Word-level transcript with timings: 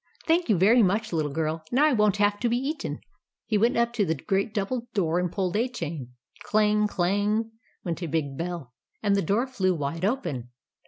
"Thank 0.27 0.49
you 0.49 0.57
very 0.57 0.81
much, 0.81 1.13
little 1.13 1.31
girl. 1.31 1.63
Now 1.71 1.85
I 1.85 1.93
won't 1.93 2.17
have 2.17 2.39
to 2.39 2.49
be 2.49 2.57
eaten." 2.57 3.01
He 3.45 3.55
went 3.59 3.77
up 3.77 3.93
to 3.93 4.03
the 4.03 4.15
great 4.15 4.51
double 4.51 4.87
door 4.95 5.19
and 5.19 5.31
pulled 5.31 5.55
a 5.55 5.67
chain. 5.69 6.13
Clang! 6.41 6.87
Clang! 6.87 7.51
went 7.83 8.01
a 8.01 8.07
big 8.07 8.35
bell, 8.35 8.73
and 9.03 9.15
the 9.15 9.21
door 9.21 9.45
flew 9.45 9.75
wide 9.75 10.03
open. 10.03 10.49